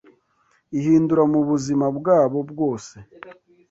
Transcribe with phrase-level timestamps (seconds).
[0.77, 2.95] ihindura mu buzima bwabo bwose